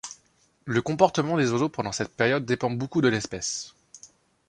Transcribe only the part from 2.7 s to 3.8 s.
beaucoup de l'espèce.